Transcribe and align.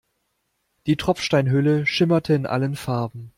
Die 0.87 0.97
Tropfsteinhöhle 0.97 1.85
schimmerte 1.85 2.33
in 2.33 2.47
allen 2.47 2.75
Farben. 2.75 3.29